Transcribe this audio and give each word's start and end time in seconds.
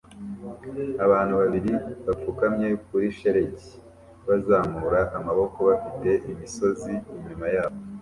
Abantu 1.05 1.33
babiri 1.41 1.73
bapfukamye 2.05 2.67
kuri 2.87 3.07
shelegi 3.17 3.71
bazamura 4.27 4.99
amaboko 5.17 5.57
bafite 5.69 6.09
imisozi 6.31 6.93
inyuma 7.17 7.47
yabo 7.55 7.77